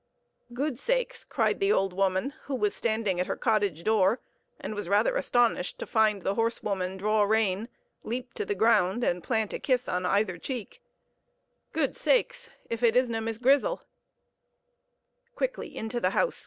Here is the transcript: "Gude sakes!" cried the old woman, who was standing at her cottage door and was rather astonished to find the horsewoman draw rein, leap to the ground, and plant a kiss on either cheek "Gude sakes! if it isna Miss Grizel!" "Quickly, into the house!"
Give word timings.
"Gude 0.51 0.79
sakes!" 0.79 1.23
cried 1.23 1.59
the 1.59 1.71
old 1.71 1.93
woman, 1.93 2.33
who 2.45 2.55
was 2.55 2.73
standing 2.73 3.19
at 3.19 3.27
her 3.27 3.35
cottage 3.35 3.83
door 3.83 4.19
and 4.59 4.73
was 4.73 4.89
rather 4.89 5.15
astonished 5.15 5.77
to 5.77 5.85
find 5.85 6.23
the 6.23 6.33
horsewoman 6.33 6.97
draw 6.97 7.21
rein, 7.21 7.69
leap 8.03 8.33
to 8.33 8.43
the 8.43 8.55
ground, 8.55 9.03
and 9.03 9.23
plant 9.23 9.53
a 9.53 9.59
kiss 9.59 9.87
on 9.87 10.07
either 10.07 10.39
cheek 10.39 10.81
"Gude 11.71 11.95
sakes! 11.95 12.49
if 12.67 12.81
it 12.81 12.95
isna 12.95 13.21
Miss 13.21 13.37
Grizel!" 13.37 13.83
"Quickly, 15.35 15.77
into 15.77 15.99
the 15.99 16.09
house!" 16.09 16.39